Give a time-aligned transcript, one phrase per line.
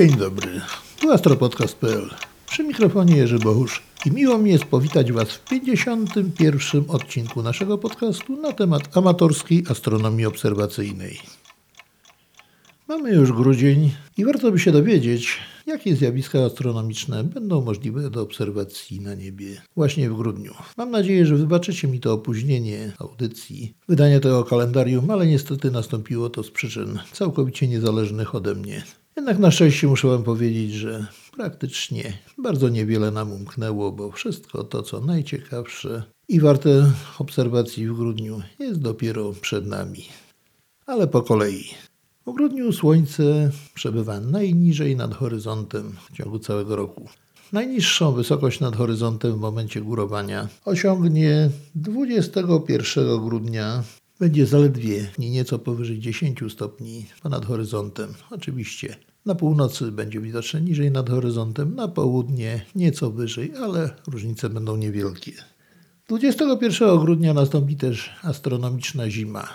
[0.00, 0.60] Dzień dobry,
[1.00, 2.10] tu astropodcast.pl.
[2.46, 6.84] Przy mikrofonie Jerzy Bohusz i miło mi jest powitać Was w 51.
[6.88, 11.18] odcinku naszego podcastu na temat amatorskiej astronomii obserwacyjnej.
[12.88, 19.00] Mamy już grudzień i warto by się dowiedzieć, jakie zjawiska astronomiczne będą możliwe do obserwacji
[19.00, 20.54] na niebie właśnie w grudniu.
[20.76, 26.42] Mam nadzieję, że wybaczycie mi to opóźnienie audycji, wydanie tego kalendarium, ale niestety nastąpiło to
[26.42, 28.82] z przyczyn całkowicie niezależnych ode mnie.
[29.20, 31.06] Jednak na szczęście muszę Wam powiedzieć, że
[31.36, 38.42] praktycznie bardzo niewiele nam umknęło, bo wszystko to, co najciekawsze i warte obserwacji w grudniu,
[38.58, 40.04] jest dopiero przed nami.
[40.86, 41.64] Ale po kolei.
[42.26, 47.08] W grudniu Słońce przebywa najniżej nad horyzontem w ciągu całego roku.
[47.52, 53.82] Najniższą wysokość nad horyzontem w momencie górowania osiągnie 21 grudnia.
[54.20, 58.14] Będzie zaledwie nieco powyżej 10 stopni ponad horyzontem.
[58.30, 64.76] Oczywiście na północy będzie widoczne niżej nad horyzontem, na południe nieco wyżej, ale różnice będą
[64.76, 65.32] niewielkie.
[66.08, 69.48] 21 grudnia nastąpi też astronomiczna zima.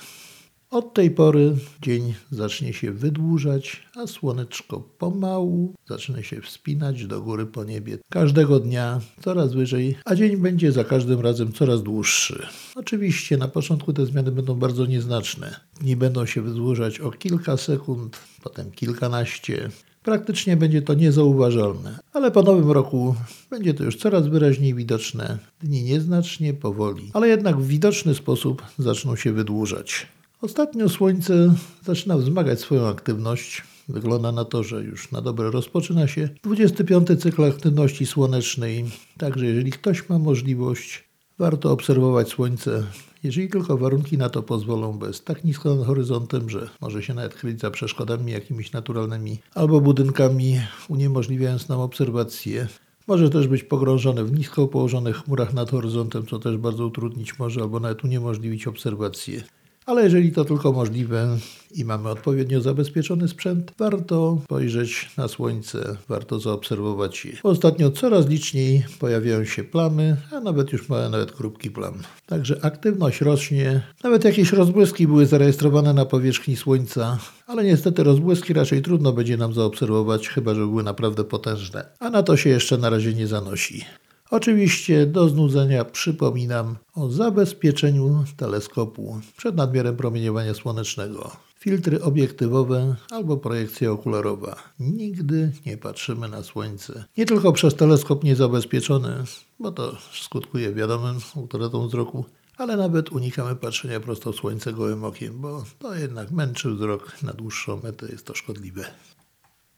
[0.72, 7.46] Od tej pory dzień zacznie się wydłużać, a słoneczko pomału zacznie się wspinać do góry
[7.46, 7.98] po niebie.
[8.12, 12.48] Każdego dnia coraz wyżej, a dzień będzie za każdym razem coraz dłuższy.
[12.76, 15.60] Oczywiście na początku te zmiany będą bardzo nieznaczne.
[15.82, 19.70] Dni będą się wydłużać o kilka sekund, potem kilkanaście.
[20.04, 23.16] Praktycznie będzie to niezauważalne, ale po nowym roku
[23.50, 25.38] będzie to już coraz wyraźniej widoczne.
[25.64, 30.08] Dni nieznacznie, powoli, ale jednak w widoczny sposób zaczną się wydłużać.
[30.42, 31.54] Ostatnio Słońce
[31.86, 33.64] zaczyna wzmagać swoją aktywność.
[33.90, 37.08] Wygląda na to, że już na dobre rozpoczyna się 25.
[37.20, 38.86] cykl aktywności słonecznej.
[39.18, 41.04] Także jeżeli ktoś ma możliwość,
[41.38, 42.84] warto obserwować Słońce,
[43.24, 47.14] jeżeli tylko warunki na to pozwolą, bo jest tak nisko nad horyzontem, że może się
[47.14, 50.60] nawet kryć za przeszkodami jakimiś naturalnymi albo budynkami,
[50.90, 52.68] uniemożliwiając nam obserwację.
[53.08, 57.62] Może też być pogrążony w nisko położonych chmurach nad horyzontem, co też bardzo utrudnić może
[57.62, 59.44] albo nawet uniemożliwić obserwację.
[59.86, 61.38] Ale jeżeli to tylko możliwe
[61.76, 67.34] i mamy odpowiednio zabezpieczony sprzęt, warto spojrzeć na Słońce, warto zaobserwować je.
[67.44, 71.94] Ostatnio coraz liczniej pojawiają się plamy, a nawet już małe nawet krótki plam.
[72.26, 77.18] Także aktywność rośnie, nawet jakieś rozbłyski były zarejestrowane na powierzchni Słońca,
[77.48, 81.86] ale niestety rozbłyski raczej trudno będzie nam zaobserwować, chyba że były naprawdę potężne.
[82.00, 83.86] A na to się jeszcze na razie nie zanosi.
[84.36, 91.32] Oczywiście do znudzenia przypominam o zabezpieczeniu teleskopu przed nadmiarem promieniowania słonecznego.
[91.60, 94.56] Filtry obiektywowe albo projekcja okularowa.
[94.80, 97.06] Nigdy nie patrzymy na Słońce.
[97.18, 99.24] Nie tylko przez teleskop niezabezpieczony,
[99.60, 102.26] bo to skutkuje wiadomym utratą wzroku,
[102.58, 107.34] ale nawet unikamy patrzenia prosto w Słońce gołym okiem, bo to jednak męczy wzrok na
[107.34, 108.86] dłuższą metę, jest to szkodliwe.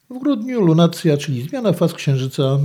[0.10, 2.60] W grudniu lunacja, czyli zmiana faz Księżyca,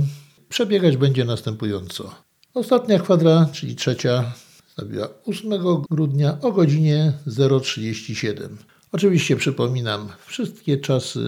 [0.53, 2.15] przebiegać będzie następująco.
[2.53, 4.33] Ostatnia kwadra, czyli trzecia,
[4.67, 5.49] stawiła 8
[5.91, 8.47] grudnia o godzinie 0.37.
[8.91, 11.19] Oczywiście przypominam, wszystkie czasy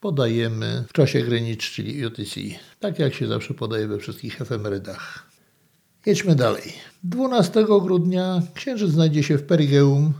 [0.00, 2.40] podajemy w czasie Greenwich, czyli UTC,
[2.80, 5.30] tak jak się zawsze podaje we wszystkich efemerydach.
[6.06, 6.72] Jedźmy dalej.
[7.04, 10.12] 12 grudnia księżyc znajdzie się w Perigeum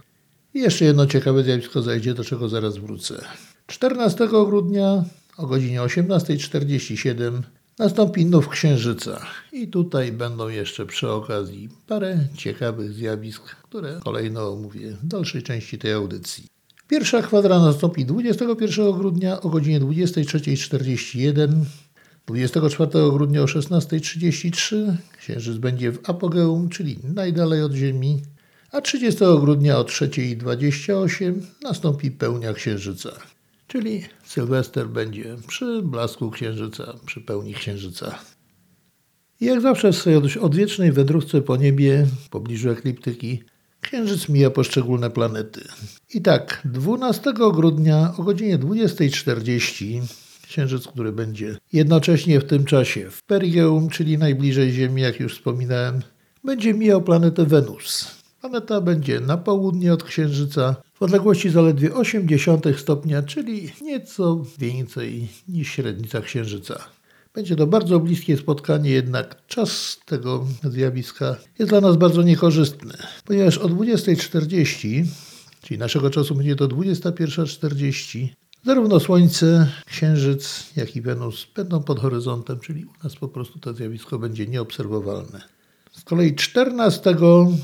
[0.54, 3.24] i jeszcze jedno ciekawe zjawisko zajdzie, do czego zaraz wrócę.
[3.66, 5.04] 14 grudnia
[5.36, 7.42] o godzinie 18.47
[7.78, 14.90] Nastąpi nów księżyca i tutaj będą jeszcze przy okazji parę ciekawych zjawisk, które kolejno omówię
[14.90, 16.46] w dalszej części tej audycji.
[16.88, 21.48] Pierwsza kwadra nastąpi 21 grudnia o godzinie 23.41,
[22.26, 28.22] 24 grudnia o 16.33 księżyc będzie w apogeum, czyli najdalej od Ziemi,
[28.72, 33.33] a 30 grudnia o 3.28 nastąpi pełnia księżyca
[33.74, 38.18] czyli Sylwester będzie przy blasku księżyca, przy pełni księżyca.
[39.40, 43.42] I jak zawsze w swojej odwiecznej wędrówce po niebie, w pobliżu ekliptyki,
[43.80, 45.60] księżyc mija poszczególne planety.
[46.14, 50.02] I tak, 12 grudnia o godzinie 20.40
[50.42, 56.00] księżyc, który będzie jednocześnie w tym czasie w Perigeum, czyli najbliżej Ziemi, jak już wspominałem,
[56.44, 58.23] będzie mijał planetę Wenus.
[58.44, 65.68] Planeta będzie na południe od Księżyca w odległości zaledwie 0,8 stopnia, czyli nieco więcej niż
[65.68, 66.84] średnica Księżyca.
[67.34, 72.94] Będzie to bardzo bliskie spotkanie, jednak czas tego zjawiska jest dla nas bardzo niekorzystny,
[73.24, 75.04] ponieważ o 20.40,
[75.62, 78.28] czyli naszego czasu będzie to 21.40,
[78.64, 83.74] zarówno Słońce, Księżyc, jak i Wenus będą pod horyzontem, czyli u nas po prostu to
[83.74, 85.53] zjawisko będzie nieobserwowalne.
[85.94, 87.16] Z kolei 14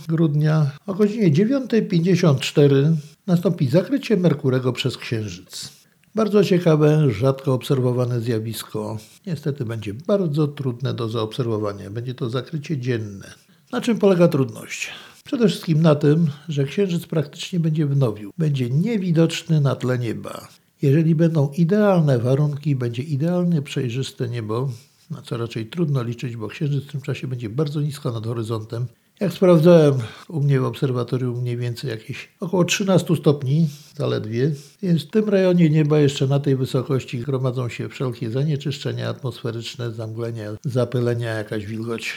[0.08, 2.96] grudnia o godzinie 9.54
[3.26, 5.72] nastąpi zakrycie Merkurego przez Księżyc.
[6.14, 8.98] Bardzo ciekawe, rzadko obserwowane zjawisko.
[9.26, 11.90] Niestety będzie bardzo trudne do zaobserwowania.
[11.90, 13.34] Będzie to zakrycie dzienne.
[13.72, 14.90] Na czym polega trudność?
[15.24, 18.30] Przede wszystkim na tym, że księżyc praktycznie będzie w nowiu.
[18.38, 20.48] Będzie niewidoczny na tle nieba.
[20.82, 24.70] Jeżeli będą idealne warunki, będzie idealnie przejrzyste niebo,
[25.10, 28.86] na co raczej trudno liczyć, bo księżyc w tym czasie będzie bardzo nisko nad horyzontem.
[29.20, 29.94] Jak sprawdzałem
[30.28, 34.52] u mnie w obserwatorium mniej więcej jakieś około 13 stopni zaledwie,
[34.82, 40.44] więc w tym rejonie nieba jeszcze na tej wysokości gromadzą się wszelkie zanieczyszczenia atmosferyczne, zamglenia,
[40.64, 42.14] zapylenia, jakaś wilgoć.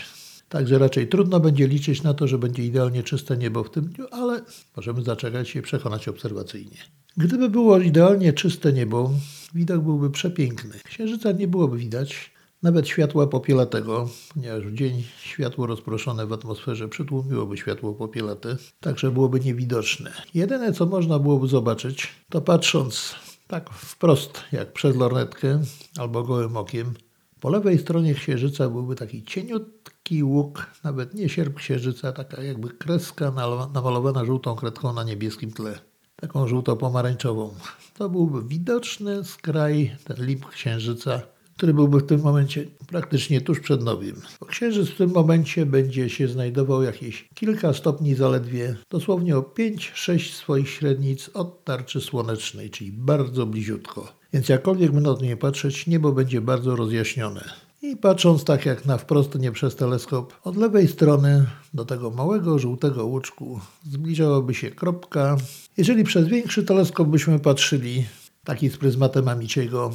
[0.50, 4.06] Także raczej trudno będzie liczyć na to, że będzie idealnie czyste niebo w tym dniu,
[4.12, 4.42] ale
[4.76, 6.78] możemy zaczekać się przekonać obserwacyjnie.
[7.18, 9.12] Gdyby było idealnie czyste niebo,
[9.56, 10.80] widok byłby przepiękny.
[10.84, 12.33] Księżyca nie byłoby widać,
[12.64, 19.40] nawet światła popielatego, ponieważ w dzień światło rozproszone w atmosferze przytłumiłoby światło popielate, także byłoby
[19.40, 20.14] niewidoczne.
[20.34, 23.16] Jedyne, co można byłoby zobaczyć, to patrząc
[23.48, 25.62] tak wprost, jak przez lornetkę
[25.98, 26.94] albo gołym okiem,
[27.40, 33.32] po lewej stronie księżyca byłby taki cieniutki łuk, nawet nie sierp księżyca, taka jakby kreska
[33.74, 35.80] namalowana żółtą kredką na niebieskim tle,
[36.16, 37.54] taką żółto-pomarańczową.
[37.98, 41.22] To byłby widoczny skraj, ten lip księżyca,
[41.58, 44.22] który byłby w tym momencie praktycznie tuż przed nowym.
[44.40, 50.34] Bo księżyc w tym momencie będzie się znajdował jakieś kilka stopni zaledwie, dosłownie o 5-6
[50.34, 54.14] swoich średnic od tarczy słonecznej, czyli bardzo bliziutko.
[54.34, 57.44] Więc jakkolwiek będą na to nie patrzeć, niebo będzie bardzo rozjaśnione.
[57.82, 62.60] I patrząc tak jak na wprost, nie przez teleskop, od lewej strony do tego małego
[62.60, 65.38] żółtego łuczku zbliżałaby się kropka.
[65.78, 68.06] Jeżeli przez większy teleskop byśmy patrzyli,
[68.44, 69.92] taki z pryzmatem Amiciego,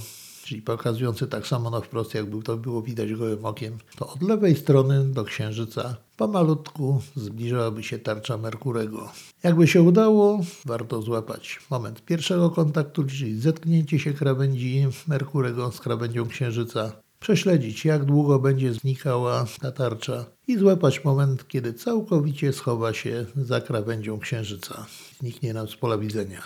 [0.49, 4.57] czyli pokazujący tak samo na wprost, jakby to było widać gołym okiem, to od lewej
[4.57, 9.13] strony do Księżyca pomalutku zbliżałaby się tarcza Merkurego.
[9.43, 16.29] Jakby się udało, warto złapać moment pierwszego kontaktu, czyli zetknięcie się krawędzi Merkurego z krawędzią
[16.29, 23.27] Księżyca, prześledzić jak długo będzie znikała ta tarcza i złapać moment, kiedy całkowicie schowa się
[23.37, 24.87] za krawędzią Księżyca.
[25.21, 26.43] Zniknie nam z pola widzenia.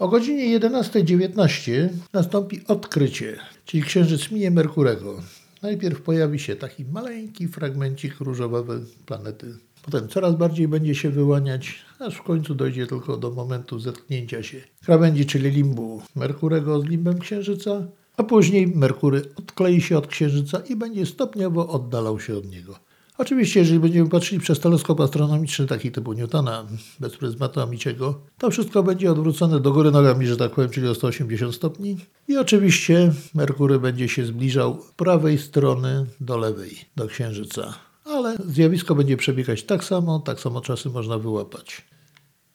[0.00, 5.22] O godzinie 11.19 nastąpi odkrycie, czyli księżyc minie Merkurego.
[5.62, 9.54] Najpierw pojawi się taki maleńki fragmencik różowawy planety.
[9.82, 14.60] Potem coraz bardziej będzie się wyłaniać, aż w końcu dojdzie tylko do momentu zetknięcia się
[14.84, 17.86] krawędzi, czyli limbu Merkurego z limbem Księżyca,
[18.16, 22.89] a później Merkury odklei się od Księżyca i będzie stopniowo oddalał się od niego.
[23.20, 26.66] Oczywiście, jeżeli będziemy patrzyli przez teleskop astronomiczny, taki typu Newtona,
[27.00, 30.94] bez pryzmatu Amiciego, to wszystko będzie odwrócone do góry nogami, że tak powiem, czyli o
[30.94, 31.96] 180 stopni.
[32.28, 37.74] I oczywiście Merkury będzie się zbliżał prawej strony do lewej, do Księżyca.
[38.04, 41.86] Ale zjawisko będzie przebiegać tak samo, tak samo czasy można wyłapać.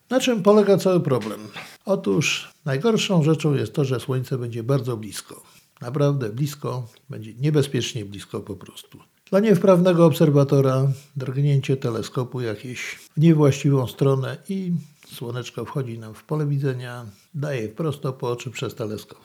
[0.09, 1.39] Na czym polega cały problem?
[1.85, 5.43] Otóż najgorszą rzeczą jest to, że Słońce będzie bardzo blisko.
[5.81, 8.99] Naprawdę blisko, będzie niebezpiecznie blisko po prostu.
[9.29, 14.71] Dla niewprawnego obserwatora drgnięcie teleskopu jakieś w niewłaściwą stronę i
[15.07, 19.19] słoneczko wchodzi nam w pole widzenia, daje prosto po oczy przez teleskop.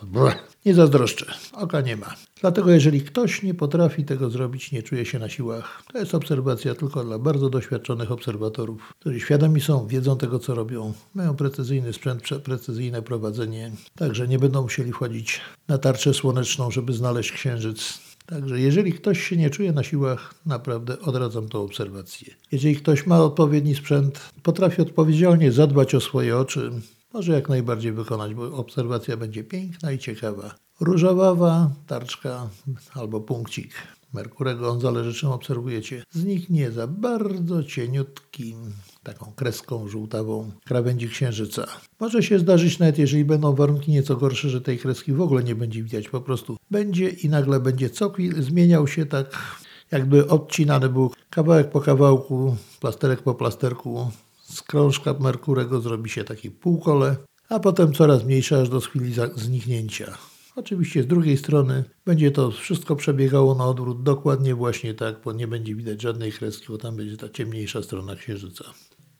[0.66, 2.14] Nie zazdroszczę, oka nie ma.
[2.40, 6.74] Dlatego jeżeli ktoś nie potrafi tego zrobić, nie czuje się na siłach, to jest obserwacja
[6.74, 12.22] tylko dla bardzo doświadczonych obserwatorów, którzy świadomi są, wiedzą tego co robią, mają precyzyjny sprzęt,
[12.44, 18.92] precyzyjne prowadzenie, także nie będą musieli wchodzić na tarczę słoneczną, żeby znaleźć księżyc Także jeżeli
[18.92, 22.34] ktoś się nie czuje na siłach, naprawdę odradzam tą obserwację.
[22.52, 26.70] Jeżeli ktoś ma odpowiedni sprzęt, potrafi odpowiedzialnie zadbać o swoje oczy,
[27.12, 30.54] może jak najbardziej wykonać, bo obserwacja będzie piękna i ciekawa.
[30.80, 32.48] Różowawa tarczka
[32.94, 33.72] albo punkcik
[34.12, 38.56] Merkurego, zależy czym obserwujecie, zniknie za bardzo cieniutkim,
[39.02, 41.66] taką kreską żółtawą krawędzi księżyca.
[42.00, 45.54] Może się zdarzyć nawet, jeżeli będą warunki nieco gorsze, że tej kreski w ogóle nie
[45.54, 49.56] będzie widać, po prostu będzie i nagle będzie cokli, zmieniał się tak,
[49.90, 54.10] jakby odcinany był kawałek po kawałku, plasterek po plasterku,
[54.42, 57.16] z krążka Merkurego zrobi się takie półkole,
[57.48, 60.29] a potem coraz mniejsze aż do chwili zniknięcia.
[60.60, 65.48] Oczywiście z drugiej strony będzie to wszystko przebiegało na odwrót dokładnie właśnie tak, bo nie
[65.48, 68.64] będzie widać żadnej kreski, bo tam będzie ta ciemniejsza strona księżyca.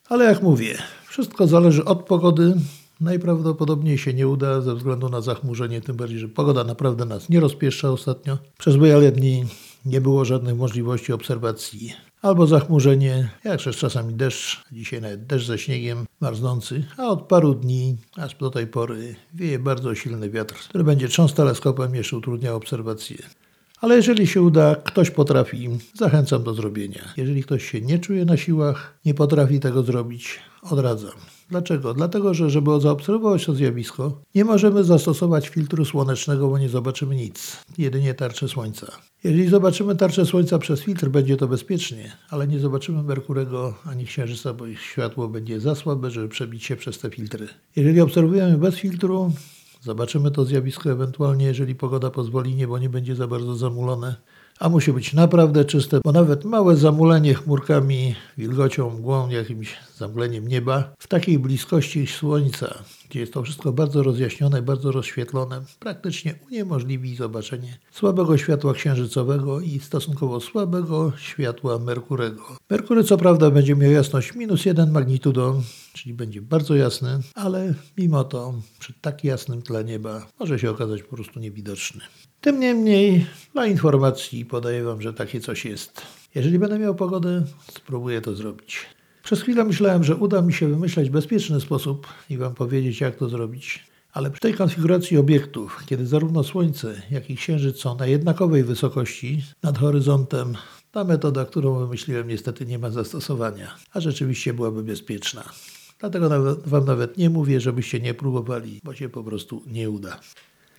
[0.09, 0.79] Ale jak mówię,
[1.09, 2.55] wszystko zależy od pogody.
[3.01, 7.41] Najprawdopodobniej się nie uda ze względu na zachmurzenie, tym bardziej, że pogoda naprawdę nas nie
[7.41, 8.39] rozpieszcza ostatnio.
[8.59, 9.45] Przez wiele dni
[9.85, 11.93] nie było żadnych możliwości obserwacji
[12.23, 17.97] albo zachmurzenie, jak czasami deszcz, dzisiaj nawet deszcz ze śniegiem marznący, a od paru dni,
[18.17, 23.17] aż do tej pory, wieje bardzo silny wiatr, który będzie trząsł teleskopem, jeszcze utrudniał obserwacje.
[23.81, 27.03] Ale jeżeli się uda, ktoś potrafi, zachęcam do zrobienia.
[27.17, 31.40] Jeżeli ktoś się nie czuje na siłach, nie potrafi tego zrobić, odradzam.
[31.51, 31.95] Dlaczego?
[31.95, 37.65] Dlatego, że żeby zaobserwować to zjawisko, nie możemy zastosować filtru słonecznego, bo nie zobaczymy nic,
[37.79, 38.87] jedynie tarczę słońca.
[39.25, 44.53] Jeżeli zobaczymy tarczę słońca przez filtr, będzie to bezpiecznie, ale nie zobaczymy Merkurego ani Księżyca,
[44.55, 47.49] bo ich światło będzie za słabe, żeby przebić się przez te filtry.
[47.77, 49.33] Jeżeli obserwujemy bez filtru,
[49.81, 54.17] zobaczymy to zjawisko ewentualnie, jeżeli pogoda pozwoli, niebo nie będzie za bardzo zamulone
[54.61, 60.93] a musi być naprawdę czyste, bo nawet małe zamulenie chmurkami, wilgocią, mgłą, jakimś zamgleniem nieba
[60.99, 62.75] w takiej bliskości słońca,
[63.11, 69.79] gdzie jest to wszystko bardzo rozjaśnione, bardzo rozświetlone, praktycznie uniemożliwi zobaczenie słabego światła księżycowego i
[69.79, 72.57] stosunkowo słabego światła Merkurego.
[72.71, 75.63] Merkury co prawda będzie miał jasność minus 1 magnitudo,
[75.93, 81.03] czyli będzie bardzo jasny, ale mimo to przy tak jasnym tle nieba może się okazać
[81.03, 82.01] po prostu niewidoczny.
[82.41, 86.03] Tym niemniej, dla informacji podaję Wam, że takie coś jest.
[86.35, 88.87] Jeżeli będę miał pogodę, spróbuję to zrobić.
[89.31, 93.29] Przez chwilę myślałem, że uda mi się wymyśleć bezpieczny sposób i Wam powiedzieć, jak to
[93.29, 93.85] zrobić.
[94.13, 99.43] Ale przy tej konfiguracji obiektów, kiedy zarówno Słońce, jak i Księżyc są na jednakowej wysokości
[99.63, 100.55] nad horyzontem,
[100.93, 105.45] ta metoda, którą wymyśliłem, niestety nie ma zastosowania, a rzeczywiście byłaby bezpieczna.
[105.99, 110.21] Dlatego nawet, Wam nawet nie mówię, żebyście nie próbowali, bo się po prostu nie uda.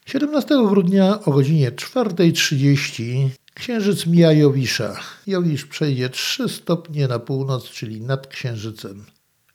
[0.05, 4.99] 17 grudnia o godzinie 4.30 księżyc mija Jowisza.
[5.27, 9.05] Jowisz przejdzie 3 stopnie na północ, czyli nad księżycem.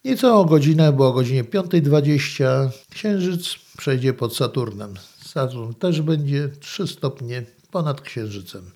[0.05, 4.95] Nieco o godzinę, bo o godzinie 5.20 księżyc przejdzie pod Saturnem.
[5.25, 8.71] Saturn też będzie 3 stopnie ponad księżycem.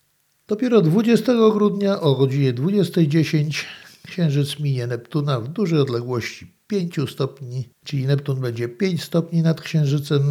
[0.48, 3.64] Dopiero 20 grudnia o godzinie 20.10
[4.06, 10.22] księżyc minie Neptuna w dużej odległości 5 stopni, czyli Neptun będzie 5 stopni nad księżycem,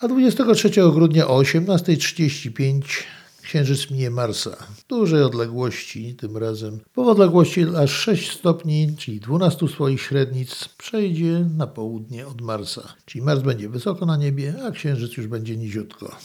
[0.00, 2.82] a 23 grudnia o 18.35
[3.48, 6.80] Księżyc minie Marsa w dużej odległości tym razem.
[6.94, 12.94] Po odległości aż 6 stopni, czyli 12 swoich średnic, przejdzie na południe od Marsa.
[13.04, 16.16] Czyli Mars będzie wysoko na niebie, a Księżyc już będzie niziutko.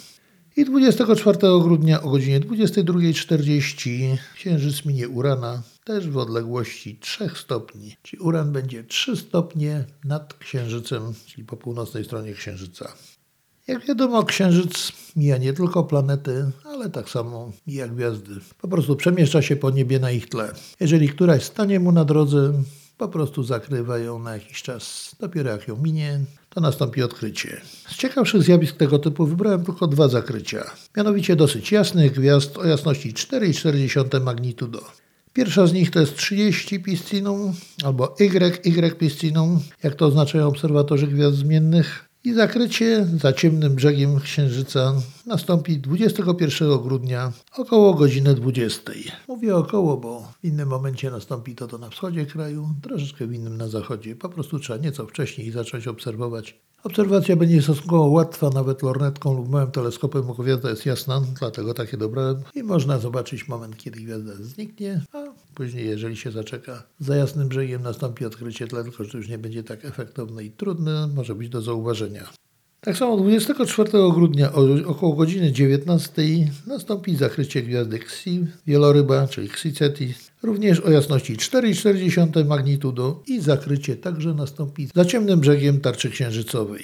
[0.58, 7.96] I 24 grudnia o godzinie 22.40 Księżyc minie Urana, też w odległości 3 stopni.
[8.03, 12.94] Czyli Uran będzie 3 stopnie nad Księżycem, czyli po północnej stronie Księżyca.
[13.67, 18.32] Jak wiadomo, Księżyc mija nie tylko planety, ale tak samo mija gwiazdy.
[18.62, 20.51] Po prostu przemieszcza się po niebie na ich tle.
[20.79, 22.53] Jeżeli któraś stanie mu na drodze,
[22.98, 25.15] po prostu zakrywa ją na jakiś czas.
[25.20, 27.62] Dopiero jak ją minie, to nastąpi odkrycie.
[27.88, 30.63] Z ciekawszych zjawisk tego typu wybrałem tylko dwa zakrycia.
[30.98, 34.82] Mianowicie dosyć jasnych gwiazd o jasności 4,4 magnitudo.
[35.34, 37.53] Pierwsza z nich to jest 30 Piscinum
[37.84, 42.12] albo YY Piscinum, jak to oznaczają obserwatorzy gwiazd zmiennych.
[42.25, 44.94] I zakrycie za ciemnym brzegiem Księżyca
[45.25, 48.92] nastąpi 21 grudnia około godziny 20.
[49.27, 53.58] Mówię około, bo w innym momencie nastąpi to, to na wschodzie kraju, troszeczkę w innym
[53.58, 54.15] na zachodzie.
[54.15, 59.72] Po prostu trzeba nieco wcześniej zacząć obserwować Obserwacja będzie stosunkowo łatwa, nawet lornetką lub małym
[59.72, 62.44] teleskopem, bo gwiazda jest jasna, dlatego takie dobrałem.
[62.56, 65.24] I można zobaczyć moment, kiedy gwiazda zniknie, a
[65.56, 69.63] później, jeżeli się zaczeka, za jasnym brzegiem nastąpi odkrycie tle, tylko że już nie będzie
[69.63, 72.30] tak efektowne i trudne, może być do zauważenia.
[72.84, 74.54] Tak samo 24 grudnia
[74.86, 76.22] około godziny 19
[76.68, 83.96] nastąpi zakrycie gwiazdy Xi wieloryba, czyli Xi Cetis, również o jasności 4,4 magnitudo i zakrycie
[83.96, 86.84] także nastąpi za ciemnym brzegiem tarczy księżycowej.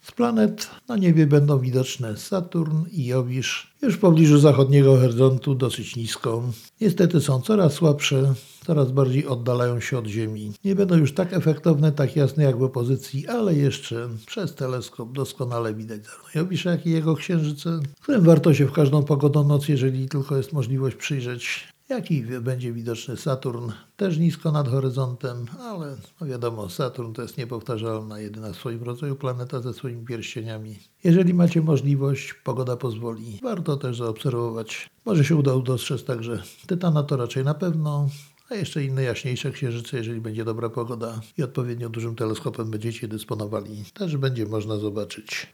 [0.00, 5.96] Z planet na niebie będą widoczne Saturn i Jowisz, już w pobliżu zachodniego horyzontu dosyć
[5.96, 6.42] nisko.
[6.80, 8.34] Niestety są coraz słabsze,
[8.66, 10.52] coraz bardziej oddalają się od Ziemi.
[10.64, 15.74] Nie będą już tak efektowne, tak jasne jak w opozycji, ale jeszcze przez teleskop doskonale
[15.74, 20.08] widać zarówno Jowisza, jak i jego księżyce, którym warto się w każdą pogodną noc, jeżeli
[20.08, 21.74] tylko jest możliwość przyjrzeć.
[21.88, 28.20] Jaki będzie widoczny Saturn, też nisko nad horyzontem, ale no wiadomo, Saturn to jest niepowtarzalna,
[28.20, 30.78] jedyna w swoim rodzaju planeta ze swoimi pierścieniami.
[31.04, 34.90] Jeżeli macie możliwość, pogoda pozwoli, warto też zaobserwować.
[35.04, 38.08] Może się uda dostrzec także Tytana, to raczej na pewno,
[38.50, 43.84] a jeszcze inne jaśniejsze księżyce, jeżeli będzie dobra pogoda i odpowiednio dużym teleskopem będziecie dysponowali,
[43.94, 45.46] też będzie można zobaczyć.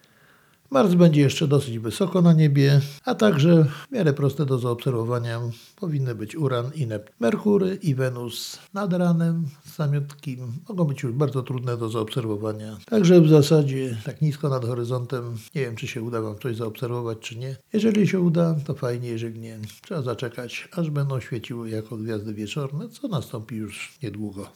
[0.71, 5.41] Mars będzie jeszcze dosyć wysoko na niebie, a także w miarę proste do zaobserwowania
[5.77, 7.15] powinny być Uran i Neptun.
[7.21, 12.77] Merkury i Wenus nad ranem samiutkim mogą być już bardzo trudne do zaobserwowania.
[12.87, 17.19] Także w zasadzie tak nisko nad horyzontem nie wiem, czy się uda Wam coś zaobserwować,
[17.19, 17.57] czy nie.
[17.73, 22.89] Jeżeli się uda, to fajnie, jeżeli nie, trzeba zaczekać, aż będą świeciły jako gwiazdy wieczorne,
[22.89, 24.47] co nastąpi już niedługo.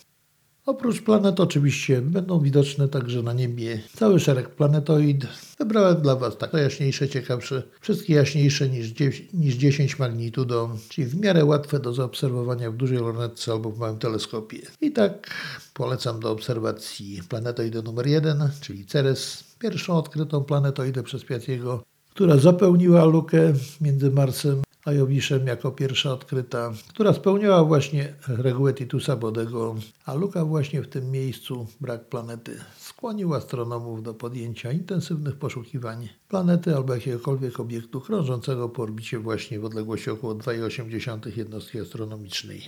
[0.66, 5.26] Oprócz planet oczywiście będą widoczne także na niebie cały szereg planetoid.
[5.59, 11.21] Wybrałem dla Was tak jaśniejsze, ciekawsze, wszystkie jaśniejsze niż, 10, niż 10 magnitudo, czyli w
[11.21, 14.59] miarę łatwe do zaobserwowania w dużej lornetce albo w małym teleskopie.
[14.80, 15.30] I tak
[15.75, 21.83] polecam do obserwacji planetoidę numer 1, czyli Ceres, pierwszą odkrytą planetoidę przez Piatiego,
[22.14, 29.16] która zapełniła lukę między Marsem a Jowiszem jako pierwsza odkryta, która spełniała właśnie regułę Titusa
[29.16, 29.74] Bodego,
[30.06, 36.76] a luka właśnie w tym miejscu, brak planety, skłonił astronomów do podjęcia intensywnych poszukiwań planety
[36.76, 42.62] albo jakiegokolwiek obiektu krążącego po orbicie właśnie w odległości około 2,8 jednostki astronomicznej.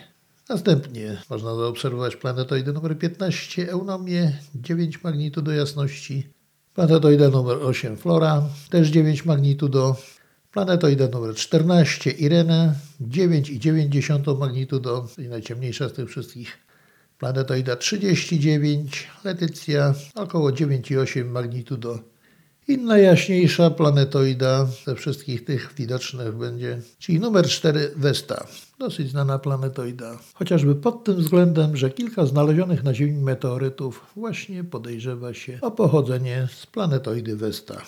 [0.49, 6.29] Następnie można zaobserwować planetoidę numer 15 Eunomię, 9 magnitudo jasności,
[6.75, 9.97] planetoidę numer 8 Flora, też 9 magnitudo,
[10.57, 16.59] planetoida numer 14 Irene, 9,9 magnitudo, czyli najciemniejsza z tych wszystkich.
[17.19, 21.99] Planetoida 39 Letycja, około 9,8 magnitudo.
[22.69, 28.47] Inna jaśniejsza planetoida ze wszystkich tych widocznych będzie, czyli numer 4 Vesta.
[28.79, 30.19] Dosyć znana planetoida.
[30.35, 36.49] Chociażby pod tym względem, że kilka znalezionych na Ziemi meteorytów właśnie podejrzewa się o pochodzenie
[36.53, 37.83] z planetoidy Vesta.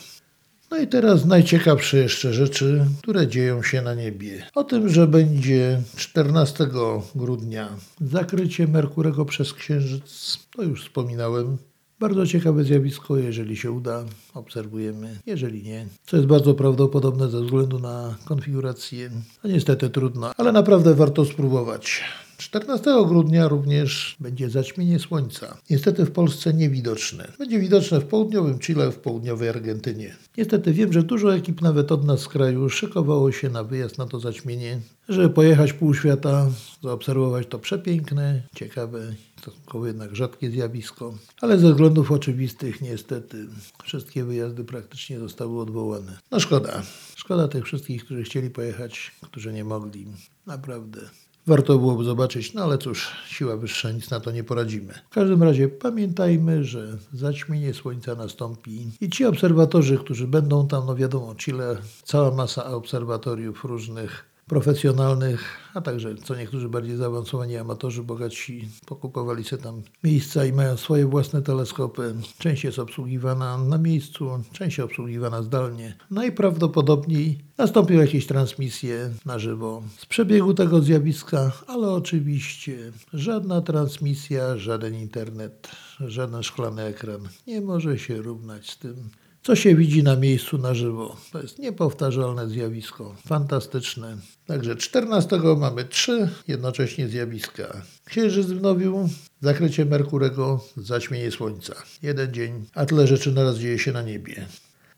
[0.70, 4.46] No i teraz najciekawsze jeszcze rzeczy, które dzieją się na niebie.
[4.54, 6.66] O tym, że będzie 14
[7.14, 7.68] grudnia
[8.00, 11.56] zakrycie Merkurego przez Księżyc, to już wspominałem.
[12.00, 17.78] Bardzo ciekawe zjawisko, jeżeli się uda, obserwujemy, jeżeli nie, co jest bardzo prawdopodobne ze względu
[17.78, 19.10] na konfigurację.
[19.44, 22.04] No niestety trudno, ale naprawdę warto spróbować.
[22.38, 25.58] 14 grudnia również będzie zaćmienie słońca.
[25.70, 27.32] Niestety w Polsce niewidoczne.
[27.38, 30.16] Będzie widoczne w południowym Chile, w południowej Argentynie.
[30.36, 34.06] Niestety wiem, że dużo ekip nawet od nas z kraju szykowało się na wyjazd na
[34.06, 36.50] to zaćmienie, żeby pojechać pół świata,
[36.82, 41.14] zaobserwować to przepiękne, ciekawe, stosunkowo jednak rzadkie zjawisko.
[41.40, 43.46] Ale ze względów oczywistych niestety
[43.84, 46.18] wszystkie wyjazdy praktycznie zostały odwołane.
[46.30, 46.82] No szkoda.
[47.16, 50.06] Szkoda tych wszystkich, którzy chcieli pojechać, którzy nie mogli.
[50.46, 51.00] Naprawdę.
[51.48, 54.94] Warto byłoby zobaczyć, no ale cóż, siła wyższa, nic na to nie poradzimy.
[55.10, 60.96] W każdym razie pamiętajmy, że zaćmienie słońca nastąpi i ci obserwatorzy, którzy będą tam, no
[60.96, 68.68] wiadomo, Chile, cała masa obserwatoriów różnych, profesjonalnych, a także co niektórzy bardziej zaawansowani amatorzy, bogaci
[68.86, 72.14] pokupowali sobie tam miejsca i mają swoje własne teleskopy.
[72.38, 75.96] Część jest obsługiwana na miejscu, część obsługiwana zdalnie.
[76.10, 84.94] Najprawdopodobniej nastąpią jakieś transmisje na żywo z przebiegu tego zjawiska, ale oczywiście żadna transmisja, żaden
[84.94, 85.68] internet,
[86.00, 89.10] żaden szklany ekran nie może się równać z tym,
[89.48, 91.16] co się widzi na miejscu na żywo.
[91.32, 94.16] To jest niepowtarzalne zjawisko, fantastyczne.
[94.46, 97.82] Także 14 mamy trzy jednocześnie zjawiska.
[98.04, 99.08] Księżyc wnowił,
[99.40, 101.74] zakrycie Merkurego, zaćmienie Słońca.
[102.02, 104.46] Jeden dzień, a tyle rzeczy naraz dzieje się na niebie.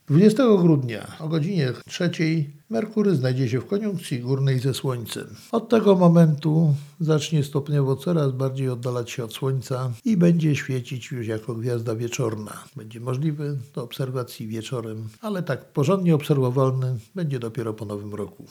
[0.07, 2.11] 20 grudnia o godzinie 3
[2.69, 5.27] Merkury znajdzie się w koniunkcji górnej ze Słońcem.
[5.51, 11.27] Od tego momentu zacznie stopniowo coraz bardziej oddalać się od Słońca i będzie świecić już
[11.27, 12.63] jako gwiazda wieczorna.
[12.75, 18.45] Będzie możliwy do obserwacji wieczorem, ale tak porządnie obserwowalny będzie dopiero po nowym roku.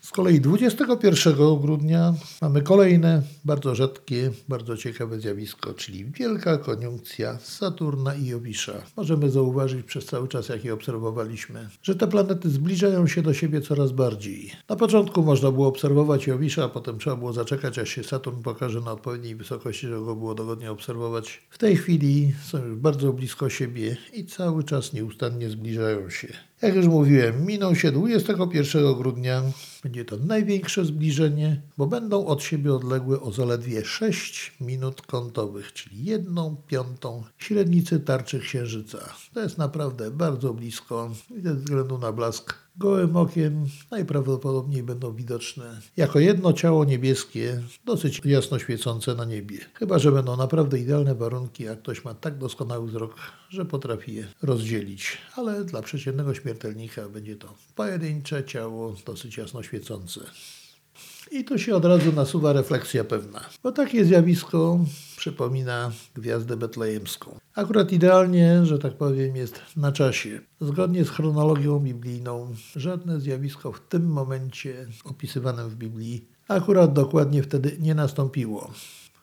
[0.00, 8.14] Z kolei 21 grudnia mamy kolejne, bardzo rzadkie, bardzo ciekawe zjawisko, czyli wielka koniunkcja Saturna
[8.14, 8.72] i Jowisza.
[8.96, 13.60] Możemy zauważyć przez cały czas, jak je obserwowaliśmy, że te planety zbliżają się do siebie
[13.60, 14.50] coraz bardziej.
[14.68, 18.80] Na początku można było obserwować Jowisza, a potem trzeba było zaczekać, aż się Saturn pokaże
[18.80, 21.42] na odpowiedniej wysokości, żeby go było dogodnie obserwować.
[21.50, 26.28] W tej chwili są już bardzo blisko siebie i cały czas nieustannie zbliżają się.
[26.62, 29.42] Jak już mówiłem, minął się 21 grudnia.
[29.82, 36.04] Będzie to największe zbliżenie, bo będą od siebie odległe o zaledwie 6 minut kątowych, czyli
[36.04, 38.98] jedną piątą średnicy tarczy Księżyca.
[39.34, 45.80] To jest naprawdę bardzo blisko i ze względu na blask gołym okiem najprawdopodobniej będą widoczne
[45.96, 49.58] jako jedno ciało niebieskie, dosyć jasno świecące na niebie.
[49.74, 53.14] Chyba, że będą naprawdę idealne warunki, a ktoś ma tak doskonały wzrok,
[53.50, 55.18] że potrafi je rozdzielić.
[55.36, 59.69] Ale dla przeciętnego śmiertelnika będzie to pojedyncze ciało, dosyć jasno świecące.
[61.30, 64.78] I tu się od razu nasuwa refleksja pewna, bo takie zjawisko
[65.16, 67.38] przypomina gwiazdę betlejemską.
[67.54, 70.40] Akurat idealnie, że tak powiem, jest na czasie.
[70.60, 77.76] Zgodnie z chronologią biblijną, żadne zjawisko w tym momencie opisywanym w Biblii akurat dokładnie wtedy
[77.80, 78.70] nie nastąpiło.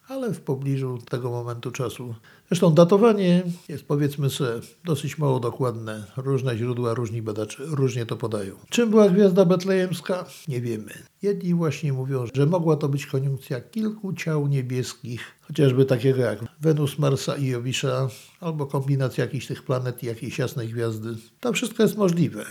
[0.07, 2.15] ale w pobliżu tego momentu czasu.
[2.49, 4.51] Zresztą datowanie jest powiedzmy sobie
[4.85, 6.03] dosyć mało dokładne.
[6.17, 8.55] Różne źródła, różni badacze różnie to podają.
[8.69, 10.25] Czym była gwiazda betlejemska?
[10.47, 10.91] Nie wiemy.
[11.21, 16.99] Jedni właśnie mówią, że mogła to być koniunkcja kilku ciał niebieskich, chociażby takiego jak Wenus,
[16.99, 21.15] Marsa i Jowisza, albo kombinacja jakichś tych planet i jakiejś jasnej gwiazdy.
[21.39, 22.45] To wszystko jest możliwe.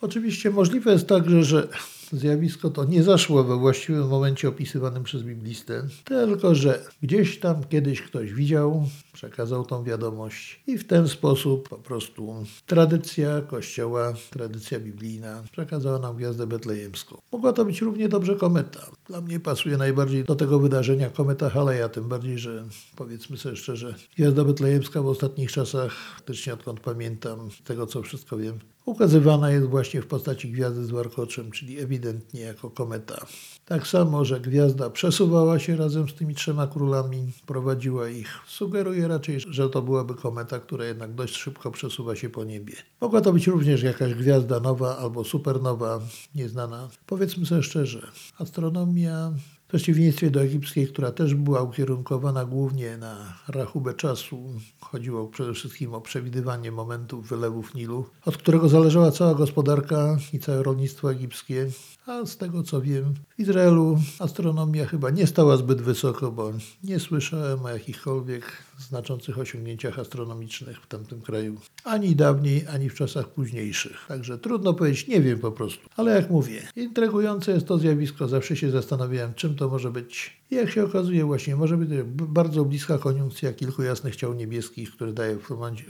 [0.00, 1.68] Oczywiście możliwe jest także, że
[2.12, 8.02] zjawisko to nie zaszło we właściwym momencie opisywanym przez biblistę, tylko że gdzieś tam kiedyś
[8.02, 12.34] ktoś widział, przekazał tą wiadomość i w ten sposób po prostu
[12.66, 17.20] tradycja Kościoła, tradycja biblijna przekazała nam gwiazdę betlejemską.
[17.32, 18.86] Mogła to być równie dobrze kometa.
[19.06, 22.64] Dla mnie pasuje najbardziej do tego wydarzenia kometa Haleja, tym bardziej, że
[22.96, 28.36] powiedzmy sobie szczerze, gwiazda betlejemska w ostatnich czasach, faktycznie odkąd pamiętam, z tego co wszystko
[28.36, 33.26] wiem, ukazywana jest właśnie w postaci gwiazdy z warkoczem, czyli ewidentnie jako kometa.
[33.64, 38.38] Tak samo, że gwiazda przesuwała się razem z tymi trzema królami, prowadziła ich.
[38.46, 42.74] Sugeruje raczej, że to byłaby kometa, która jednak dość szybko przesuwa się po niebie.
[43.00, 46.00] Mogła to być również jakaś gwiazda nowa albo supernowa,
[46.34, 46.88] nieznana.
[47.06, 49.32] Powiedzmy sobie szczerze, astronomia
[49.72, 56.00] przeciwieństwie do egipskiej, która też była ukierunkowana głównie na rachubę czasu, chodziło przede wszystkim o
[56.00, 61.66] przewidywanie momentów wylewów Nilu, od którego zależała cała gospodarka i całe rolnictwo egipskie.
[62.06, 66.52] A z tego co wiem, w Izraelu astronomia chyba nie stała zbyt wysoko, bo
[66.84, 68.44] nie słyszałem o jakichkolwiek
[68.88, 71.60] znaczących osiągnięciach astronomicznych w tamtym kraju.
[71.84, 74.04] Ani dawniej, ani w czasach późniejszych.
[74.08, 75.88] Także trudno powiedzieć, nie wiem po prostu.
[75.96, 78.28] Ale jak mówię, intrygujące jest to zjawisko.
[78.28, 80.36] Zawsze się zastanawiałem, czym to może być.
[80.50, 85.12] I jak się okazuje, właśnie może być bardzo bliska koniunkcja kilku jasnych ciał niebieskich, które
[85.12, 85.38] daje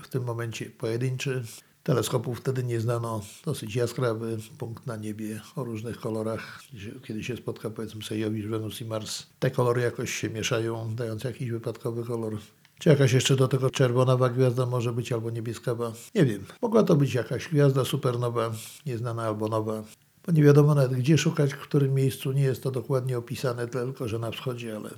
[0.03, 1.43] w tym momencie, pojedynczy
[1.83, 3.23] Teleskopów wtedy nie znano.
[3.45, 6.63] Dosyć jaskrawy punkt na niebie o różnych kolorach.
[7.05, 11.25] Kiedy się spotka powiedzmy sobie Jowisz, Wenus i Mars, te kolory jakoś się mieszają, dając
[11.25, 12.39] jakiś wypadkowy kolor.
[12.83, 15.93] Czy jakaś jeszcze do tego czerwonawa gwiazda może być albo niebieskawa?
[16.15, 16.45] Nie wiem.
[16.63, 18.53] Mogła to być jakaś gwiazda supernowa,
[18.87, 19.83] nieznana albo nowa.
[20.27, 22.33] Bo nie wiadomo nawet gdzie szukać, w którym miejscu.
[22.33, 24.91] Nie jest to dokładnie opisane, tylko że na wschodzie, ale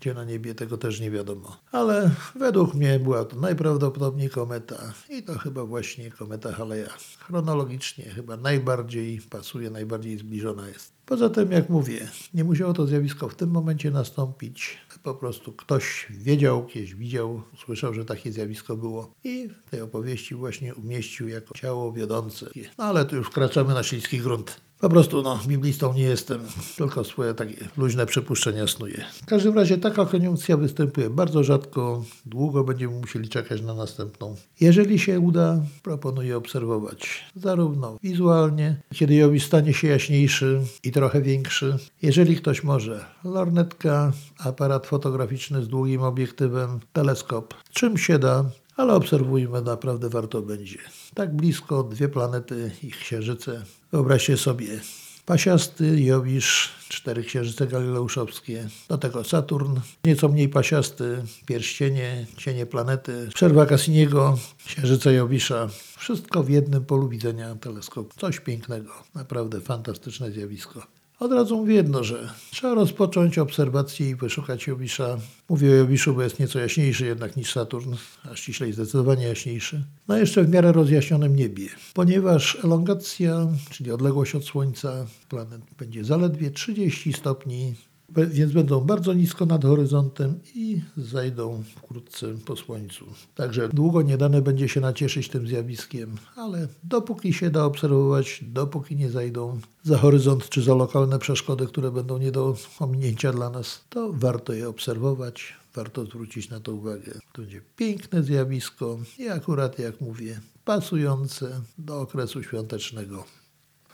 [0.00, 1.56] gdzie na niebie, tego też nie wiadomo.
[1.72, 6.88] Ale według mnie była to najprawdopodobniej kometa i to chyba właśnie kometa Haleja.
[7.18, 10.92] Chronologicznie chyba najbardziej pasuje, najbardziej zbliżona jest.
[11.06, 14.78] Poza tym, jak mówię, nie musiało to zjawisko w tym momencie nastąpić.
[15.02, 20.34] Po prostu ktoś wiedział, kiedyś widział, słyszał, że takie zjawisko było i w tej opowieści
[20.34, 22.50] właśnie umieścił jako ciało wiodące.
[22.78, 24.60] No ale tu już wkraczamy na śliski grunt.
[24.80, 26.40] Po prostu, no, biblistą nie jestem,
[26.76, 29.04] tylko swoje takie luźne przypuszczenia snuję.
[29.22, 34.36] W każdym razie taka koniunkcja występuje bardzo rzadko, długo będziemy musieli czekać na następną.
[34.60, 41.76] Jeżeli się uda, proponuję obserwować zarówno wizualnie, kiedy Jowi stanie się jaśniejszy i trochę większy.
[42.02, 48.44] Jeżeli ktoś może, lornetka, aparat fotograficzny z długim obiektywem, teleskop, czym się da,
[48.76, 50.78] ale obserwujmy, naprawdę warto będzie.
[51.14, 53.62] Tak blisko, dwie planety i księżyce.
[53.92, 54.80] Wyobraźcie sobie,
[55.26, 63.66] pasiasty, Jowisz, cztery księżyce galileuszowskie, do tego Saturn, nieco mniej pasiasty, pierścienie, cienie planety, przerwa
[63.66, 65.68] Cassiniego, księżyce Jowisza.
[65.96, 68.20] Wszystko w jednym polu widzenia teleskopu.
[68.20, 70.99] Coś pięknego, naprawdę fantastyczne zjawisko.
[71.20, 75.18] Od razu mówię jedno, że trzeba rozpocząć obserwację i wyszukać Jowisza.
[75.48, 77.94] Mówię o Jowiszu, bo jest nieco jaśniejszy jednak niż Saturn,
[78.32, 79.84] a ściślej zdecydowanie jaśniejszy.
[80.08, 86.50] No jeszcze w miarę rozjaśnionym niebie, ponieważ elongacja, czyli odległość od Słońca planet będzie zaledwie
[86.50, 87.74] 30 stopni
[88.16, 93.04] więc będą bardzo nisko nad horyzontem i zajdą wkrótce po słońcu.
[93.34, 98.96] Także długo nie dane będzie się nacieszyć tym zjawiskiem, ale dopóki się da obserwować, dopóki
[98.96, 103.84] nie zajdą za horyzont czy za lokalne przeszkody, które będą nie do ominięcia dla nas,
[103.88, 107.12] to warto je obserwować, warto zwrócić na to uwagę.
[107.32, 113.24] To będzie piękne zjawisko i akurat, jak mówię, pasujące do okresu świątecznego.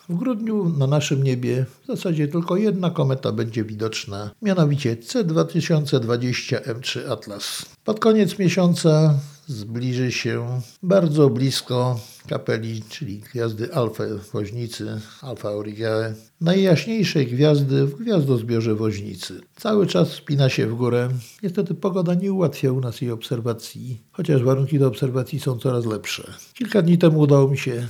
[0.09, 7.11] W grudniu na naszym niebie w zasadzie tylko jedna kometa będzie widoczna, mianowicie C2020 M3
[7.13, 7.67] Atlas.
[7.85, 9.15] Pod koniec miesiąca
[9.47, 18.75] zbliży się bardzo blisko kapeli, czyli gwiazdy Alfa Woźnicy, Alfa Aurigae, najjaśniejszej gwiazdy w gwiazdozbiorze
[18.75, 19.41] Woźnicy.
[19.57, 21.09] Cały czas spina się w górę.
[21.43, 26.33] Niestety pogoda nie ułatwia u nas jej obserwacji, chociaż warunki do obserwacji są coraz lepsze.
[26.55, 27.89] Kilka dni temu udało mi się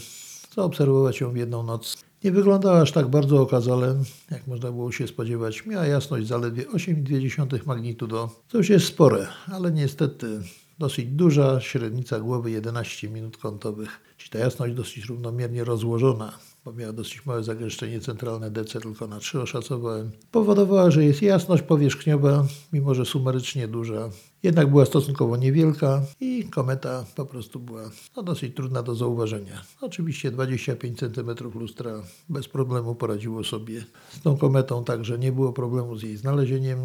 [0.57, 1.97] zaobserwować ją w jedną noc.
[2.25, 3.97] Nie wyglądała aż tak bardzo okazale,
[4.31, 5.67] jak można było się spodziewać.
[5.67, 10.41] Miała jasność zaledwie 8,2 magnitudo, co już jest spore, ale niestety
[10.79, 16.39] dosyć duża, średnica głowy 11 minut kątowych, czyli ta jasność dosyć równomiernie rozłożona.
[16.65, 21.63] bo miała dosyć małe zagęszczenie centralne DC, tylko na 3 oszacowałem, powodowała, że jest jasność
[21.63, 24.11] powierzchniowa, mimo że sumarycznie duża,
[24.47, 29.63] jednak była stosunkowo niewielka i kometa po prostu była no, dosyć trudna do zauważenia.
[29.81, 35.97] Oczywiście 25 cm lustra bez problemu poradziło sobie z tą kometą, także nie było problemu
[35.97, 36.79] z jej znalezieniem.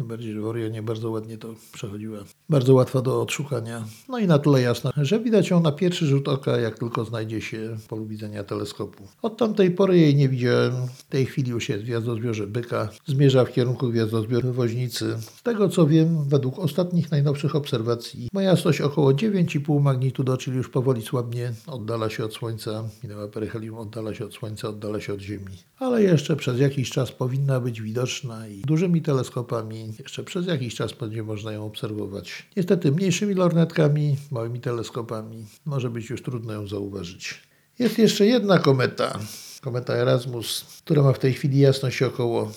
[0.00, 2.18] Tym bardziej, że w Orionie bardzo ładnie to przechodziła.
[2.48, 3.84] Bardzo łatwa do odszukania.
[4.08, 7.40] No i na tyle jasna, że widać ją na pierwszy rzut oka, jak tylko znajdzie
[7.40, 9.08] się w polu widzenia teleskopu.
[9.22, 10.72] Od tamtej pory jej nie widziałem.
[10.94, 12.88] W tej chwili już jest w gwiazdozbiorze Byka.
[13.06, 15.16] Zmierza w kierunku gwiazdozbioru Woźnicy.
[15.20, 20.68] Z tego co wiem, według ostatnich, najnowszych obserwacji, ma jasność około 9,5 magnitudo, czyli już
[20.68, 22.84] powoli słabnie, oddala się od Słońca.
[23.02, 25.56] Minęła peryhelium, oddala się od Słońca, oddala się od Ziemi.
[25.78, 30.92] Ale jeszcze przez jakiś czas powinna być widoczna i dużymi teleskopami jeszcze przez jakiś czas
[30.92, 32.46] będzie można ją obserwować.
[32.56, 37.42] Niestety mniejszymi lornetkami, małymi teleskopami może być już trudno ją zauważyć.
[37.78, 39.18] Jest jeszcze jedna kometa,
[39.60, 42.52] kometa Erasmus, która ma w tej chwili jasność około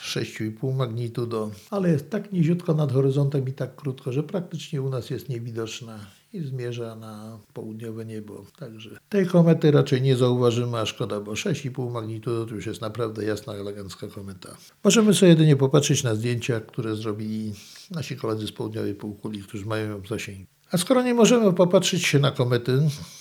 [0.00, 5.10] 6,5 magnitudo, ale jest tak niziutko nad horyzontem i tak krótko, że praktycznie u nas
[5.10, 5.98] jest niewidoczna
[6.36, 8.44] i zmierza na południowe niebo.
[8.58, 13.24] Także tej komety raczej nie zauważymy, a szkoda, bo 6,5 magnitudo to już jest naprawdę
[13.24, 14.56] jasna, elegancka kometa.
[14.84, 17.52] Możemy sobie jedynie popatrzeć na zdjęcia, które zrobili
[17.90, 20.46] nasi koledzy z południowej półkuli, którzy mają ją w zasięgu.
[20.70, 22.78] A skoro nie możemy popatrzeć się na komety,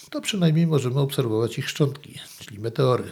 [0.10, 3.04] to przynajmniej możemy obserwować ich szczątki, czyli meteory.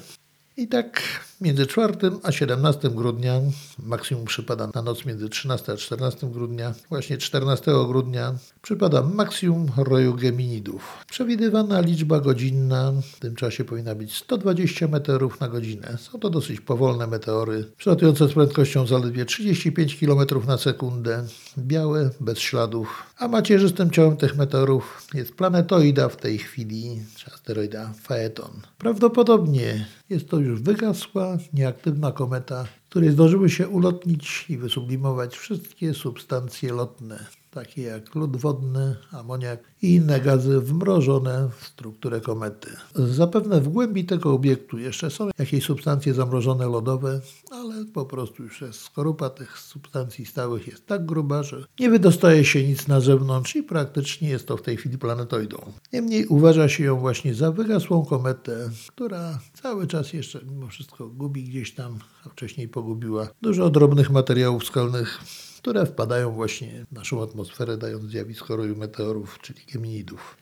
[0.58, 1.02] I tak
[1.42, 3.42] między 4 a 17 grudnia,
[3.80, 10.14] maksimum przypada na noc między 13 a 14 grudnia, właśnie 14 grudnia przypada maksimum roju
[10.14, 11.06] geminidów.
[11.10, 15.98] Przewidywana liczba godzinna w tym czasie powinna być 120 meteorów na godzinę.
[15.98, 21.26] Są to dosyć powolne meteory, przelatujące z prędkością zaledwie 35 km na sekundę,
[21.58, 27.94] białe, bez śladów, a macierzystym ciałem tych meteorów jest planetoida w tej chwili, czy asteroida
[28.04, 28.62] Phaeton.
[28.78, 36.74] Prawdopodobnie jest to już wygasła, nieaktywna kometa, której zdążyły się ulotnić i wysublimować wszystkie substancje
[36.74, 42.70] lotne takie jak lód wodny, amoniak i inne gazy wmrożone w strukturę komety.
[42.96, 48.64] Zapewne w głębi tego obiektu jeszcze są jakieś substancje zamrożone lodowe, ale po prostu już
[48.72, 53.64] skorupa tych substancji stałych jest tak gruba, że nie wydostaje się nic na zewnątrz i
[53.64, 55.58] praktycznie jest to w tej chwili planetoidą.
[55.94, 61.44] Niemniej uważa się ją właśnie za wygasłą kometę, która cały czas jeszcze mimo wszystko gubi
[61.44, 65.20] gdzieś tam, a wcześniej pogubiła dużo drobnych materiałów skalnych
[65.64, 70.38] które wpadają właśnie w naszą atmosferę, dając zjawisko roju meteorów, czyli geminidów.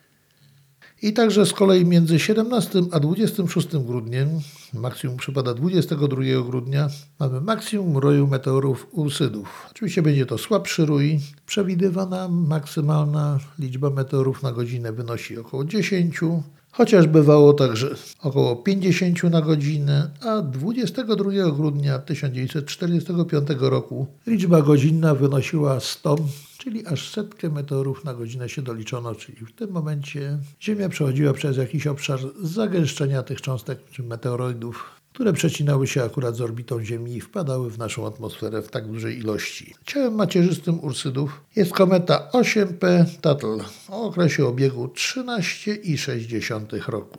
[1.01, 4.29] I także z kolei między 17 a 26 grudniem,
[4.73, 6.07] maksimum przypada 22
[6.45, 9.67] grudnia, mamy maksimum roju meteorów Ursydów.
[9.71, 11.19] Oczywiście będzie to słabszy rój.
[11.45, 16.19] Przewidywana maksymalna liczba meteorów na godzinę wynosi około 10,
[16.71, 25.79] chociaż bywało także około 50 na godzinę, a 22 grudnia 1945 roku liczba godzinna wynosiła
[25.79, 26.15] 100,
[26.57, 31.57] czyli aż setkę meteorów na godzinę się doliczono, czyli w tym momencie Ziemia przechodziła przez
[31.57, 37.21] jakiś obszar zagęszczenia tych cząstek czy meteoroidów które przecinały się akurat z orbitą Ziemi i
[37.21, 39.73] wpadały w naszą atmosferę w tak dużej ilości.
[39.85, 47.17] Ciałem macierzystym Ursydów jest kometa 8P Tuttle o okresie obiegu 13,6 roku.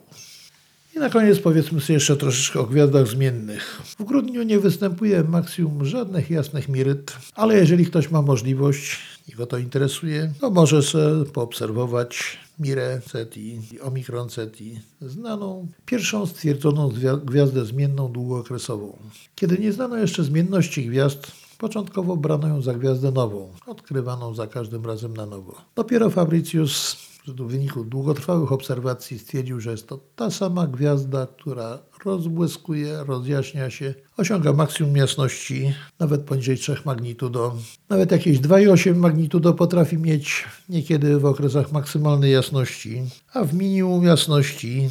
[0.95, 3.81] I na koniec powiedzmy sobie jeszcze troszeczkę o gwiazdach zmiennych.
[3.99, 9.45] W grudniu nie występuje maksimum żadnych jasnych miryt, ale jeżeli ktoś ma możliwość i go
[9.45, 16.91] to interesuje, to może sobie poobserwować Mirę Ceti Omikron Ceti, znaną pierwszą stwierdzoną
[17.25, 18.97] gwiazdę zmienną długookresową.
[19.35, 24.85] Kiedy nie znano jeszcze zmienności gwiazd, początkowo brano ją za gwiazdę nową, odkrywaną za każdym
[24.85, 25.55] razem na nowo.
[25.75, 33.03] Dopiero Fabricius w wyniku długotrwałych obserwacji stwierdził, że jest to ta sama gwiazda, która rozbłyskuje,
[33.07, 37.55] rozjaśnia się, osiąga maksimum jasności, nawet poniżej 3 magnitudo.
[37.89, 43.01] Nawet jakieś 2,8 magnitudo potrafi mieć niekiedy w okresach maksymalnej jasności,
[43.33, 44.89] a w minimum jasności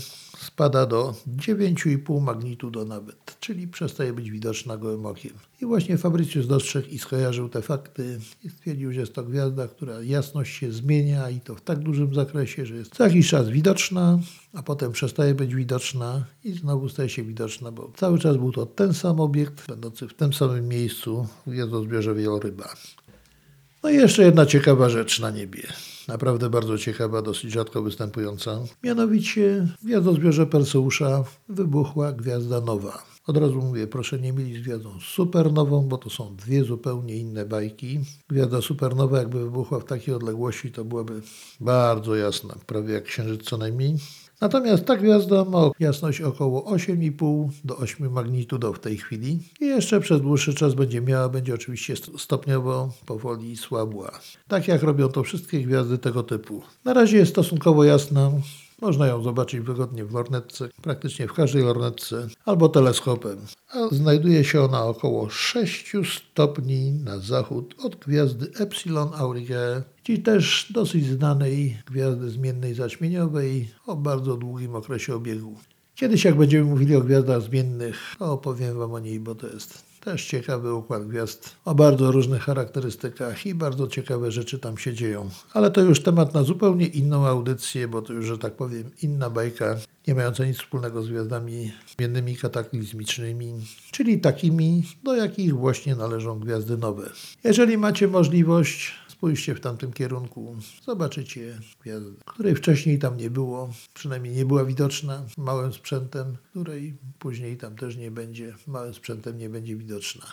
[0.53, 5.33] spada do 9,5 magnitudo nawet, czyli przestaje być widoczna gołym okiem.
[5.63, 10.03] I właśnie Fabrycius dostrzegł i skojarzył te fakty i stwierdził, że jest to gwiazda, która
[10.03, 14.19] jasność się zmienia i to w tak dużym zakresie, że jest co jakiś czas widoczna,
[14.53, 18.67] a potem przestaje być widoczna i znowu staje się widoczna, bo cały czas był to
[18.67, 22.75] ten sam obiekt, będący w tym samym miejscu w gwiazdozbiorze Wieloryba.
[23.83, 25.63] No i jeszcze jedna ciekawa rzecz na niebie.
[26.09, 28.59] Naprawdę bardzo ciekawa, dosyć rzadko występująca.
[28.83, 33.03] Mianowicie w gwiazdozbiorze Perseusza wybuchła gwiazda nowa.
[33.27, 37.47] Od razu mówię, proszę nie mylić z gwiazdą supernową, bo to są dwie zupełnie inne
[37.47, 38.01] bajki.
[38.29, 41.23] Gwiazda supernowa jakby wybuchła w takiej odległości, to byłaby
[41.61, 43.97] bardzo jasna, prawie jak księżyc co najmniej.
[44.43, 50.01] Natomiast ta gwiazda ma jasność około 8,5 do 8 magnitudo w tej chwili i jeszcze
[50.01, 54.11] przez dłuższy czas będzie miała, będzie oczywiście stopniowo, powoli słabła.
[54.49, 56.63] Tak jak robią to wszystkie gwiazdy tego typu.
[56.85, 58.31] Na razie jest stosunkowo jasna,
[58.83, 63.39] można ją zobaczyć wygodnie w lornetce, praktycznie w każdej lornetce, albo teleskopem.
[63.69, 70.73] A znajduje się ona około 6 stopni na zachód od gwiazdy Epsilon Aurigae, czyli też
[70.75, 75.57] dosyć znanej gwiazdy zmiennej zaćmieniowej o bardzo długim okresie obiegu.
[75.95, 80.27] Kiedyś jak będziemy mówili o gwiazdach zmiennych, opowiem Wam o niej, bo to jest też
[80.27, 85.31] ciekawy układ gwiazd o bardzo różnych charakterystykach i bardzo ciekawe rzeczy tam się dzieją.
[85.55, 89.31] Ale to już temat na zupełnie inną audycję, bo to już, że tak powiem, inna
[89.31, 96.39] bajka, nie mająca nic wspólnego z gwiazdami zmiennymi kataklizmicznymi, czyli takimi, do jakich właśnie należą
[96.39, 97.11] gwiazdy nowe.
[97.45, 104.35] Jeżeli macie możliwość Spójrzcie w tamtym kierunku, zobaczycie gwiazdę, której wcześniej tam nie było, przynajmniej
[104.35, 109.77] nie była widoczna małym sprzętem, której później tam też nie będzie, małym sprzętem nie będzie
[109.77, 110.27] widoczna.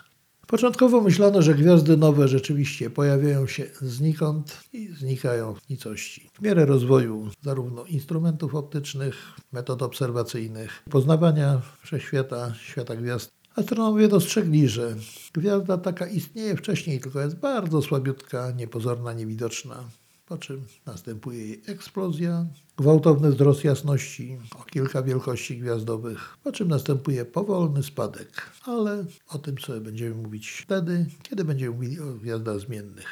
[0.47, 6.29] Początkowo myślano, że gwiazdy nowe rzeczywiście pojawiają się znikąd i znikają w nicości.
[6.33, 9.15] W miarę rozwoju zarówno instrumentów optycznych,
[9.51, 14.95] metod obserwacyjnych, poznawania wszechświata, świata gwiazd, Astronomowie dostrzegli, że
[15.33, 19.83] gwiazda taka istnieje wcześniej, tylko jest bardzo słabiutka, niepozorna, niewidoczna.
[20.25, 22.45] Po czym następuje jej eksplozja,
[22.77, 28.41] gwałtowny wzrost jasności o kilka wielkości gwiazdowych, po czym następuje powolny spadek.
[28.65, 33.05] Ale o tym sobie będziemy mówić wtedy, kiedy będziemy mówili o gwiazdach zmiennych.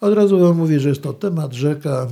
[0.00, 2.08] Od razu Wam mówię, że jest to temat rzeka.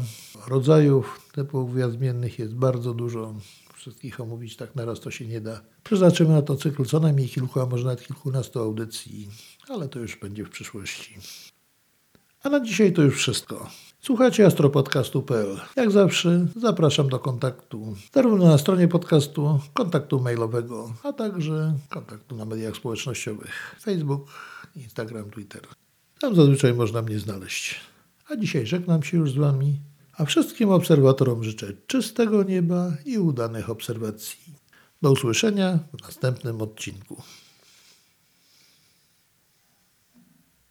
[0.49, 3.35] Rodzajów typów gwiazd zmiennych jest bardzo dużo
[3.83, 5.61] wszystkich omówić tak naraz to się nie da.
[5.85, 9.29] Przeznaczymy na to cykl co najmniej kilku, a może nawet kilkunastu audycji,
[9.69, 11.15] ale to już będzie w przyszłości.
[12.43, 13.71] A na dzisiaj to już wszystko.
[14.01, 15.61] Słuchajcie astropodcastu.pl.
[15.77, 22.45] Jak zawsze zapraszam do kontaktu zarówno na stronie podcastu, kontaktu mailowego, a także kontaktu na
[22.45, 24.31] mediach społecznościowych Facebook,
[24.77, 25.63] Instagram, Twitter.
[26.21, 27.81] Tam zazwyczaj można mnie znaleźć.
[28.29, 29.81] A dzisiaj żegnam się już z Wami
[30.23, 34.39] a wszystkim obserwatorom życzę czystego nieba i udanych obserwacji.
[35.03, 37.23] Do usłyszenia w następnym odcinku.